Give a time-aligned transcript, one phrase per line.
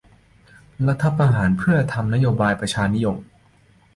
[0.87, 3.17] รัฐประหารเพื่อทำนโยบายประชานิยม